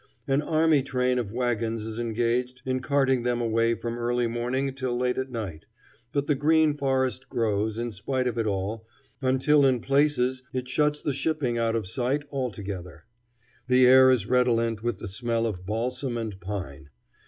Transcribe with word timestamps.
An 0.27 0.41
army 0.41 0.81
train 0.81 1.19
of 1.19 1.31
wagons 1.31 1.85
is 1.85 1.99
engaged 1.99 2.63
in 2.65 2.79
carting 2.79 3.21
them 3.21 3.39
away 3.39 3.75
from 3.75 3.99
early 3.99 4.25
morning 4.25 4.73
till 4.73 4.97
late 4.97 5.19
at 5.19 5.29
night; 5.29 5.65
but 6.11 6.25
the 6.25 6.33
green 6.33 6.75
forest 6.75 7.29
grows, 7.29 7.77
in 7.77 7.91
spite 7.91 8.25
of 8.25 8.35
it 8.39 8.47
all, 8.47 8.87
until 9.21 9.63
in 9.63 9.79
places 9.79 10.41
it 10.53 10.67
shuts 10.67 11.01
the 11.01 11.13
shipping 11.13 11.59
out 11.59 11.75
of 11.75 11.85
sight 11.85 12.23
altogether. 12.31 13.05
The 13.67 13.85
air 13.85 14.09
is 14.09 14.25
redolent 14.25 14.81
with 14.81 14.97
the 14.97 15.07
smell 15.07 15.45
of 15.45 15.67
balsam 15.67 16.17
and 16.17 16.39
pine. 16.39 16.89